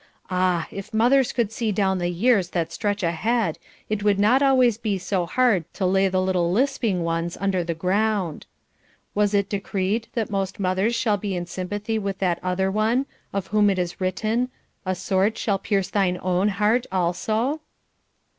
Ah! 0.31 0.67
if 0.71 0.95
mothers 0.95 1.31
could 1.31 1.51
see 1.51 1.71
down 1.71 1.99
the 1.99 2.07
years 2.09 2.49
that 2.49 2.71
stretch 2.71 3.03
ahead, 3.03 3.59
it 3.87 4.01
would 4.03 4.17
not 4.17 4.41
always 4.41 4.79
be 4.79 4.97
so 4.97 5.27
hard 5.27 5.71
to 5.75 5.85
lay 5.85 6.07
the 6.07 6.19
little 6.19 6.51
lisping 6.51 7.03
ones 7.03 7.37
under 7.39 7.63
the 7.63 7.75
ground. 7.75 8.47
Was 9.13 9.35
it 9.35 9.47
decreed 9.47 10.07
that 10.13 10.31
most 10.31 10.59
mothers 10.59 10.95
shall 10.95 11.17
be 11.17 11.35
in 11.35 11.45
sympathy 11.45 11.99
with 11.99 12.17
that 12.17 12.39
other 12.41 12.71
one, 12.71 13.05
of 13.31 13.45
whom 13.53 13.69
it 13.69 13.77
is 13.77 14.01
written, 14.01 14.49
"A 14.87 14.95
sword 14.95 15.37
shall 15.37 15.59
pierce 15.59 15.89
thine, 15.91 16.17
own 16.23 16.47
heart 16.47 16.87
also"? 16.91 17.61